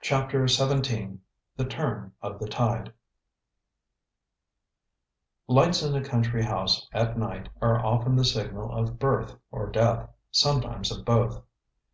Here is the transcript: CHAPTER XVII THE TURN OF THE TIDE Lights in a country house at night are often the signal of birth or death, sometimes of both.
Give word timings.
CHAPTER 0.00 0.48
XVII 0.48 1.18
THE 1.58 1.66
TURN 1.66 2.12
OF 2.22 2.38
THE 2.38 2.48
TIDE 2.48 2.94
Lights 5.48 5.82
in 5.82 5.94
a 5.94 6.02
country 6.02 6.42
house 6.42 6.88
at 6.94 7.18
night 7.18 7.50
are 7.60 7.84
often 7.84 8.16
the 8.16 8.24
signal 8.24 8.72
of 8.74 8.98
birth 8.98 9.34
or 9.50 9.70
death, 9.70 10.08
sometimes 10.30 10.90
of 10.90 11.04
both. 11.04 11.42